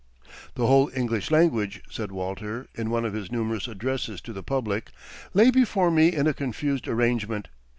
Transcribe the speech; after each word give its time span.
"The 0.55 0.65
whole 0.65 0.89
English 0.95 1.29
language," 1.29 1.83
said 1.87 2.11
Walter, 2.11 2.65
in 2.73 2.89
one 2.89 3.05
of 3.05 3.13
his 3.13 3.31
numerous 3.31 3.67
addresses 3.67 4.19
to 4.21 4.33
the 4.33 4.41
public, 4.41 4.89
"lay 5.35 5.51
before 5.51 5.91
me 5.91 6.11
in 6.11 6.25
a 6.25 6.33
confused 6.33 6.87
arrangement. 6.87 7.49